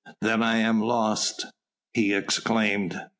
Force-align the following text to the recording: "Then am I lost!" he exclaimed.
"Then 0.19 0.41
am 0.41 0.81
I 0.81 0.83
lost!" 0.83 1.45
he 1.93 2.11
exclaimed. 2.15 2.99